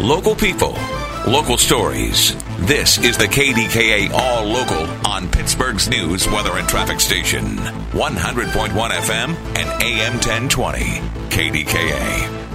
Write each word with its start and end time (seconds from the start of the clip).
Local 0.00 0.34
people, 0.34 0.78
local 1.26 1.58
stories. 1.58 2.34
This 2.60 2.96
is 2.96 3.18
the 3.18 3.26
KDKA 3.26 4.10
All 4.10 4.46
Local 4.46 4.86
on 5.06 5.30
Pittsburgh's 5.30 5.90
news, 5.90 6.26
weather, 6.28 6.56
and 6.56 6.66
traffic 6.66 7.00
station. 7.00 7.58
100.1 7.58 8.70
FM 8.70 9.34
and 9.58 9.82
AM 9.82 10.14
1020. 10.14 10.80
KDKA. 11.28 12.46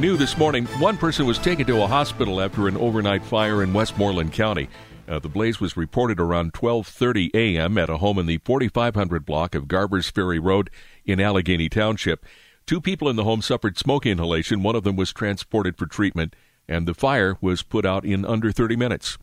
New 0.00 0.16
this 0.16 0.36
morning, 0.36 0.66
one 0.80 0.96
person 0.96 1.26
was 1.26 1.38
taken 1.38 1.64
to 1.64 1.82
a 1.82 1.86
hospital 1.86 2.40
after 2.40 2.66
an 2.66 2.76
overnight 2.76 3.24
fire 3.24 3.62
in 3.62 3.72
Westmoreland 3.72 4.32
County. 4.32 4.68
Uh, 5.06 5.20
the 5.20 5.28
blaze 5.28 5.60
was 5.60 5.76
reported 5.76 6.18
around 6.18 6.52
12:30 6.52 7.30
a.m. 7.34 7.78
at 7.78 7.88
a 7.88 7.98
home 7.98 8.18
in 8.18 8.26
the 8.26 8.38
4500 8.38 9.24
block 9.24 9.54
of 9.54 9.68
Garbers 9.68 10.10
Ferry 10.10 10.40
Road 10.40 10.70
in 11.04 11.20
Allegheny 11.20 11.68
Township. 11.68 12.26
Two 12.66 12.80
people 12.80 13.08
in 13.08 13.14
the 13.14 13.22
home 13.22 13.42
suffered 13.42 13.78
smoke 13.78 14.04
inhalation. 14.06 14.64
One 14.64 14.74
of 14.74 14.82
them 14.82 14.96
was 14.96 15.12
transported 15.12 15.78
for 15.78 15.86
treatment, 15.86 16.34
and 16.68 16.88
the 16.88 16.94
fire 16.94 17.38
was 17.40 17.62
put 17.62 17.86
out 17.86 18.04
in 18.04 18.24
under 18.24 18.50
30 18.50 18.74
minutes. 18.74 19.18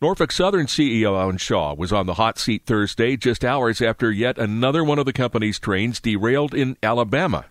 Norfolk 0.00 0.32
Southern 0.32 0.66
CEO 0.66 1.16
Alan 1.16 1.36
Shaw 1.36 1.74
was 1.74 1.92
on 1.92 2.06
the 2.06 2.14
hot 2.14 2.40
seat 2.40 2.66
Thursday, 2.66 3.16
just 3.16 3.44
hours 3.44 3.80
after 3.80 4.10
yet 4.10 4.36
another 4.36 4.82
one 4.82 4.98
of 4.98 5.06
the 5.06 5.12
company's 5.12 5.60
trains 5.60 6.00
derailed 6.00 6.54
in 6.54 6.76
Alabama. 6.82 7.44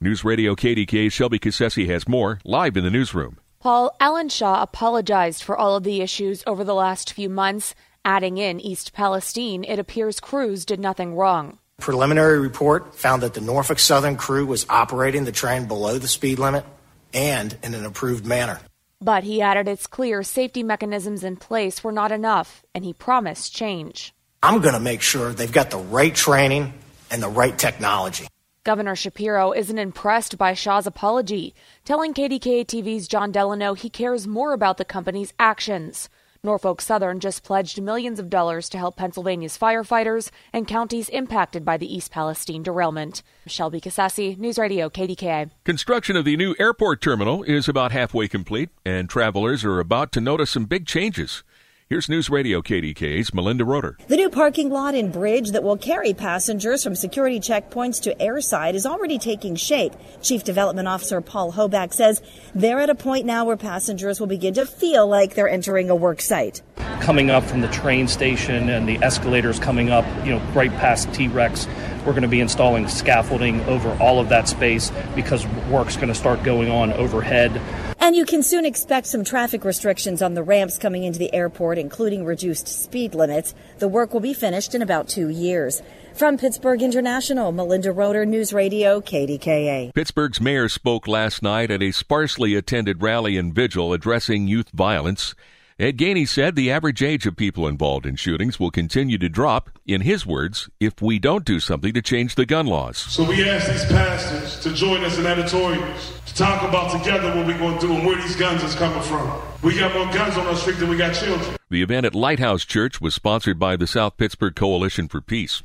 News 0.00 0.24
Radio 0.24 0.56
KDK 0.56 1.12
Shelby 1.12 1.38
Cassesi 1.38 1.86
has 1.86 2.08
more 2.08 2.40
live 2.44 2.76
in 2.76 2.82
the 2.82 2.90
newsroom. 2.90 3.38
Paul 3.60 3.94
Alan 4.00 4.28
Shaw 4.28 4.60
apologized 4.60 5.44
for 5.44 5.56
all 5.56 5.76
of 5.76 5.84
the 5.84 6.00
issues 6.00 6.42
over 6.48 6.64
the 6.64 6.74
last 6.74 7.12
few 7.12 7.28
months, 7.28 7.76
adding 8.04 8.38
in 8.38 8.58
East 8.58 8.92
Palestine, 8.92 9.62
it 9.62 9.78
appears 9.78 10.18
crews 10.18 10.64
did 10.64 10.80
nothing 10.80 11.14
wrong. 11.14 11.60
Preliminary 11.84 12.38
report 12.38 12.94
found 12.94 13.22
that 13.22 13.34
the 13.34 13.42
Norfolk 13.42 13.78
Southern 13.78 14.16
crew 14.16 14.46
was 14.46 14.64
operating 14.70 15.26
the 15.26 15.32
train 15.32 15.66
below 15.66 15.98
the 15.98 16.08
speed 16.08 16.38
limit 16.38 16.64
and 17.12 17.58
in 17.62 17.74
an 17.74 17.84
approved 17.84 18.24
manner. 18.24 18.58
But 19.02 19.22
he 19.22 19.42
added 19.42 19.68
it's 19.68 19.86
clear 19.86 20.22
safety 20.22 20.62
mechanisms 20.62 21.22
in 21.22 21.36
place 21.36 21.84
were 21.84 21.92
not 21.92 22.10
enough, 22.10 22.64
and 22.74 22.86
he 22.86 22.94
promised 22.94 23.54
change. 23.54 24.14
I'm 24.42 24.62
going 24.62 24.72
to 24.72 24.80
make 24.80 25.02
sure 25.02 25.34
they've 25.34 25.52
got 25.52 25.68
the 25.68 25.76
right 25.76 26.14
training 26.14 26.72
and 27.10 27.22
the 27.22 27.28
right 27.28 27.58
technology. 27.58 28.28
Governor 28.64 28.96
Shapiro 28.96 29.52
isn't 29.52 29.76
impressed 29.78 30.38
by 30.38 30.54
Shaw's 30.54 30.86
apology, 30.86 31.54
telling 31.84 32.14
KDKA 32.14 32.64
TV's 32.64 33.06
Jon 33.06 33.30
Delano 33.30 33.74
he 33.74 33.90
cares 33.90 34.26
more 34.26 34.54
about 34.54 34.78
the 34.78 34.86
company's 34.86 35.34
actions. 35.38 36.08
Norfolk 36.44 36.82
Southern 36.82 37.20
just 37.20 37.42
pledged 37.42 37.80
millions 37.80 38.20
of 38.20 38.28
dollars 38.28 38.68
to 38.68 38.78
help 38.78 38.96
Pennsylvania's 38.96 39.56
firefighters 39.56 40.30
and 40.52 40.68
counties 40.68 41.08
impacted 41.08 41.64
by 41.64 41.78
the 41.78 41.92
East 41.92 42.10
Palestine 42.10 42.62
derailment. 42.62 43.22
Shelby 43.46 43.80
Cassesi, 43.80 44.36
News 44.36 44.58
Radio 44.58 44.90
KDKA. 44.90 45.50
Construction 45.64 46.16
of 46.16 46.26
the 46.26 46.36
new 46.36 46.54
airport 46.58 47.00
terminal 47.00 47.42
is 47.44 47.66
about 47.66 47.92
halfway 47.92 48.28
complete, 48.28 48.68
and 48.84 49.08
travelers 49.08 49.64
are 49.64 49.80
about 49.80 50.12
to 50.12 50.20
notice 50.20 50.50
some 50.50 50.66
big 50.66 50.86
changes. 50.86 51.42
Here's 51.90 52.08
News 52.08 52.30
Radio 52.30 52.62
KDKA's 52.62 53.34
Melinda 53.34 53.62
Roeder. 53.62 53.98
The 54.08 54.16
new 54.16 54.30
parking 54.30 54.70
lot 54.70 54.94
and 54.94 55.12
bridge 55.12 55.50
that 55.50 55.62
will 55.62 55.76
carry 55.76 56.14
passengers 56.14 56.82
from 56.82 56.94
security 56.94 57.38
checkpoints 57.38 58.00
to 58.04 58.14
airside 58.14 58.72
is 58.72 58.86
already 58.86 59.18
taking 59.18 59.54
shape. 59.54 59.92
Chief 60.22 60.42
Development 60.42 60.88
Officer 60.88 61.20
Paul 61.20 61.52
Hoback 61.52 61.92
says 61.92 62.22
they're 62.54 62.80
at 62.80 62.88
a 62.88 62.94
point 62.94 63.26
now 63.26 63.44
where 63.44 63.58
passengers 63.58 64.18
will 64.18 64.26
begin 64.26 64.54
to 64.54 64.64
feel 64.64 65.06
like 65.06 65.34
they're 65.34 65.46
entering 65.46 65.90
a 65.90 65.94
work 65.94 66.22
site. 66.22 66.62
Coming 67.02 67.28
up 67.28 67.44
from 67.44 67.60
the 67.60 67.68
train 67.68 68.08
station 68.08 68.70
and 68.70 68.88
the 68.88 68.96
escalators 69.04 69.58
coming 69.58 69.90
up, 69.90 70.06
you 70.24 70.32
know, 70.32 70.38
right 70.54 70.72
past 70.76 71.12
T 71.12 71.28
Rex, 71.28 71.68
we're 72.06 72.12
going 72.12 72.22
to 72.22 72.28
be 72.28 72.40
installing 72.40 72.88
scaffolding 72.88 73.60
over 73.64 73.90
all 74.00 74.20
of 74.20 74.30
that 74.30 74.48
space 74.48 74.90
because 75.14 75.46
work's 75.68 75.96
going 75.96 76.08
to 76.08 76.14
start 76.14 76.42
going 76.44 76.70
on 76.70 76.94
overhead. 76.94 77.60
And 78.04 78.14
you 78.14 78.26
can 78.26 78.42
soon 78.42 78.66
expect 78.66 79.06
some 79.06 79.24
traffic 79.24 79.64
restrictions 79.64 80.20
on 80.20 80.34
the 80.34 80.42
ramps 80.42 80.76
coming 80.76 81.04
into 81.04 81.18
the 81.18 81.32
airport, 81.32 81.78
including 81.78 82.26
reduced 82.26 82.68
speed 82.68 83.14
limits. 83.14 83.54
The 83.78 83.88
work 83.88 84.12
will 84.12 84.20
be 84.20 84.34
finished 84.34 84.74
in 84.74 84.82
about 84.82 85.08
two 85.08 85.30
years. 85.30 85.80
From 86.12 86.36
Pittsburgh 86.36 86.82
International, 86.82 87.50
Melinda 87.50 87.92
Roeder, 87.92 88.26
News 88.26 88.52
Radio, 88.52 89.00
KDKA. 89.00 89.94
Pittsburgh's 89.94 90.38
mayor 90.38 90.68
spoke 90.68 91.08
last 91.08 91.42
night 91.42 91.70
at 91.70 91.82
a 91.82 91.92
sparsely 91.92 92.54
attended 92.54 93.02
rally 93.02 93.38
and 93.38 93.54
vigil 93.54 93.94
addressing 93.94 94.48
youth 94.48 94.68
violence. 94.74 95.34
Ed 95.76 95.96
Gainey 95.96 96.28
said 96.28 96.54
the 96.54 96.70
average 96.70 97.02
age 97.02 97.26
of 97.26 97.36
people 97.36 97.66
involved 97.66 98.06
in 98.06 98.14
shootings 98.14 98.60
will 98.60 98.70
continue 98.70 99.18
to 99.18 99.28
drop, 99.28 99.70
in 99.86 100.02
his 100.02 100.24
words, 100.24 100.68
if 100.78 101.02
we 101.02 101.18
don't 101.18 101.44
do 101.44 101.58
something 101.58 101.92
to 101.94 102.00
change 102.00 102.36
the 102.36 102.46
gun 102.46 102.66
laws. 102.66 102.96
So 102.96 103.24
we 103.28 103.48
ask 103.48 103.68
these 103.68 103.84
pastors 103.86 104.60
to 104.60 104.72
join 104.72 105.02
us 105.02 105.18
in 105.18 105.26
editorials 105.26 106.12
to 106.23 106.23
talk 106.34 106.68
about 106.68 106.90
together 106.90 107.28
what 107.34 107.46
we're 107.46 107.58
going 107.58 107.78
to 107.78 107.86
do 107.86 107.94
and 107.94 108.06
where 108.06 108.16
these 108.16 108.36
guns 108.36 108.62
is 108.62 108.74
coming 108.74 109.02
from. 109.02 109.40
We 109.62 109.78
got 109.78 109.94
more 109.94 110.12
guns 110.12 110.36
on 110.36 110.46
our 110.46 110.56
street 110.56 110.78
than 110.78 110.88
we 110.88 110.96
got 110.96 111.14
children. 111.14 111.56
The 111.70 111.82
event 111.82 112.06
at 112.06 112.14
Lighthouse 112.14 112.64
Church 112.64 113.00
was 113.00 113.14
sponsored 113.14 113.58
by 113.58 113.76
the 113.76 113.86
South 113.86 114.16
Pittsburgh 114.16 114.54
Coalition 114.54 115.08
for 115.08 115.20
Peace. 115.20 115.62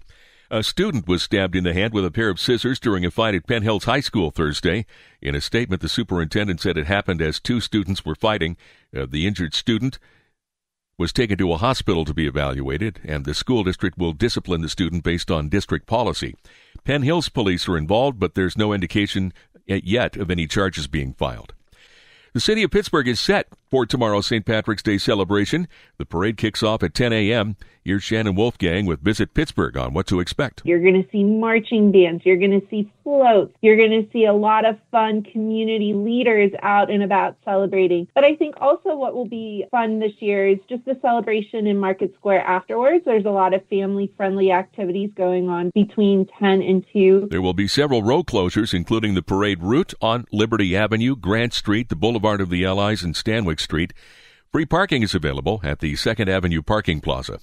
A 0.52 0.64
student 0.64 1.08
was 1.08 1.22
stabbed 1.22 1.56
in 1.56 1.64
the 1.64 1.74
hand 1.74 1.94
with 1.94 2.06
a 2.06 2.12
pair 2.12 2.30
of 2.30 2.40
scissors 2.40 2.80
during 2.80 3.06
a 3.06 3.12
fight 3.12 3.36
at 3.36 3.46
Penn 3.46 3.62
Hills 3.62 3.84
High 3.84 4.00
School 4.00 4.32
Thursday. 4.32 4.86
In 5.22 5.36
a 5.36 5.42
statement, 5.42 5.82
the 5.82 5.90
superintendent 5.90 6.60
said 6.60 6.78
it 6.78 6.88
happened 6.88 7.22
as 7.22 7.40
two 7.40 7.62
students 7.62 8.04
were 8.04 8.16
fighting. 8.16 8.58
Uh, 8.96 9.06
the 9.08 9.28
injured 9.28 9.54
student 9.54 10.00
was 10.98 11.14
taken 11.14 11.38
to 11.38 11.54
a 11.54 11.58
hospital 11.58 12.04
to 12.04 12.14
be 12.14 12.28
evaluated, 12.28 13.00
and 13.06 13.24
the 13.24 13.34
school 13.34 13.64
district 13.64 13.98
will 13.98 14.12
discipline 14.12 14.62
the 14.62 14.68
student 14.68 15.04
based 15.04 15.32
on 15.32 15.48
district 15.48 15.86
policy. 15.86 16.36
Penn 16.84 17.04
Hills 17.04 17.30
police 17.30 17.70
are 17.70 17.78
involved, 17.78 18.20
but 18.20 18.36
there's 18.36 18.58
no 18.58 18.74
indication 18.74 19.32
yet 19.70 20.18
of 20.18 20.30
any 20.32 20.48
charges 20.48 20.88
being 20.88 21.14
filed. 21.14 21.54
The 22.34 22.40
city 22.40 22.64
of 22.64 22.72
Pittsburgh 22.72 23.08
is 23.08 23.20
set 23.20 23.48
for 23.70 23.86
tomorrow's 23.86 24.28
St. 24.28 24.46
Patrick's 24.46 24.84
Day 24.84 24.98
celebration. 24.98 25.68
The 25.98 26.06
parade 26.06 26.38
kicks 26.38 26.64
off 26.64 26.84
at 26.84 26.94
10 26.94 27.14
a.m. 27.14 27.56
Here's 27.84 28.04
Shannon 28.04 28.36
Wolfgang 28.36 28.86
with 28.86 29.02
Visit 29.02 29.34
Pittsburgh 29.34 29.76
on 29.78 29.94
what 29.94 30.06
to 30.08 30.20
expect. 30.20 30.62
You're 30.64 30.82
going 30.82 31.02
to 31.02 31.10
see 31.12 31.24
marching 31.24 31.92
bands. 31.92 32.24
You're 32.26 32.38
going 32.38 32.60
to 32.60 32.68
see 32.70 32.92
floats. 33.04 33.54
You're 33.62 33.78
going 33.78 34.04
to 34.04 34.08
see 34.12 34.26
a 34.26 34.34
lot 34.34 34.66
of 34.66 34.78
fun 34.92 35.24
community 35.24 35.94
leaders 35.94 36.52
out 36.62 36.92
and 36.92 37.02
about 37.02 37.38
celebrating. 37.44 38.08
But 38.14 38.26
I 38.26 38.36
think 38.36 38.56
also 38.62 38.96
what 38.96 39.16
will 39.16 39.28
be 39.28 39.66
fun 39.72 40.00
this 40.00 40.12
year 40.20 40.48
is 40.48 40.60
just 40.70 40.86
the 40.86 41.00
celebration 41.02 41.66
in 41.66 41.80
Market 41.80 42.14
Square 42.16 42.42
afterwards. 42.42 43.06
There's 43.06 43.26
a 43.26 43.32
lot 43.32 43.54
of 43.54 43.66
family 43.70 44.14
friendly 44.16 44.52
activities 44.52 45.10
going 45.16 45.50
on 45.50 45.72
between 45.74 46.28
10 46.38 46.62
and 46.62 46.86
2. 46.94 47.30
There 47.32 47.42
will 47.42 47.54
be 47.54 47.68
several 47.68 48.04
road 48.04 48.28
closures, 48.28 48.74
including 48.74 49.16
the 49.16 49.24
parade 49.24 49.64
route 49.64 49.94
on 50.02 50.26
Liberty 50.32 50.76
Avenue, 50.76 51.16
Grant 51.16 51.54
Street, 51.54 51.90
the 51.90 51.96
Boulevard 51.96 52.42
of 52.42 52.50
the 52.50 52.66
Allies, 52.66 53.04
and 53.04 53.16
Street. 53.60 53.94
Free 54.52 54.66
parking 54.66 55.04
is 55.04 55.14
available 55.14 55.60
at 55.64 55.80
the 55.80 55.96
Second 55.96 56.30
Avenue 56.30 56.62
Parking 56.62 57.02
Plaza. 57.02 57.40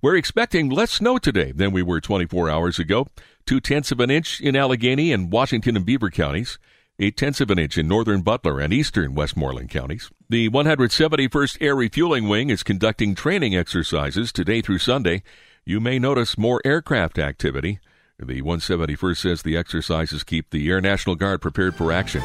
We're 0.00 0.16
expecting 0.16 0.68
less 0.68 0.92
snow 0.92 1.18
today 1.18 1.50
than 1.50 1.72
we 1.72 1.82
were 1.82 2.00
24 2.00 2.50
hours 2.50 2.78
ago. 2.78 3.06
Two 3.46 3.58
tenths 3.58 3.90
of 3.90 4.00
an 4.00 4.10
inch 4.10 4.40
in 4.40 4.54
Allegheny 4.54 5.12
and 5.12 5.32
Washington 5.32 5.76
and 5.76 5.86
Beaver 5.86 6.10
counties. 6.10 6.58
Eight 6.98 7.16
tenths 7.16 7.40
of 7.40 7.50
an 7.50 7.58
inch 7.58 7.76
in 7.76 7.88
northern 7.88 8.22
Butler 8.22 8.60
and 8.60 8.72
eastern 8.72 9.14
Westmoreland 9.14 9.70
counties. 9.70 10.10
The 10.28 10.48
171st 10.50 11.58
Air 11.60 11.74
Refueling 11.74 12.28
Wing 12.28 12.50
is 12.50 12.62
conducting 12.62 13.14
training 13.14 13.56
exercises 13.56 14.30
today 14.30 14.60
through 14.60 14.78
Sunday. 14.78 15.22
You 15.64 15.80
may 15.80 15.98
notice 15.98 16.38
more 16.38 16.62
aircraft 16.64 17.18
activity. 17.18 17.80
The 18.18 18.42
171st 18.42 19.16
says 19.16 19.42
the 19.42 19.56
exercises 19.56 20.22
keep 20.22 20.50
the 20.50 20.70
Air 20.70 20.80
National 20.80 21.16
Guard 21.16 21.40
prepared 21.40 21.74
for 21.74 21.90
action. 21.90 22.22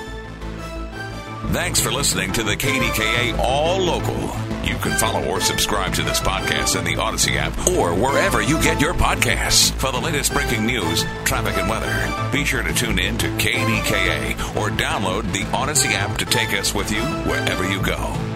Thanks 1.47 1.79
for 1.79 1.89
listening 1.89 2.31
to 2.33 2.43
the 2.43 2.55
KDKA 2.55 3.39
All 3.39 3.79
Local. 3.79 4.19
You 4.63 4.75
can 4.75 4.91
follow 4.99 5.25
or 5.25 5.39
subscribe 5.39 5.93
to 5.95 6.03
this 6.03 6.19
podcast 6.19 6.77
in 6.77 6.83
the 6.83 7.01
Audacy 7.01 7.37
app 7.37 7.57
or 7.69 7.95
wherever 7.95 8.41
you 8.41 8.61
get 8.61 8.79
your 8.81 8.93
podcasts. 8.93 9.71
For 9.71 9.91
the 9.91 9.99
latest 9.99 10.33
breaking 10.33 10.65
news, 10.65 11.03
traffic, 11.23 11.57
and 11.57 11.69
weather, 11.69 12.29
be 12.31 12.43
sure 12.43 12.61
to 12.61 12.73
tune 12.73 12.99
in 12.99 13.17
to 13.19 13.27
KDKA 13.37 14.55
or 14.57 14.69
download 14.69 15.31
the 15.31 15.43
Audacy 15.55 15.93
app 15.93 16.17
to 16.17 16.25
take 16.25 16.53
us 16.53 16.75
with 16.75 16.91
you 16.91 17.01
wherever 17.01 17.67
you 17.67 17.81
go. 17.81 18.28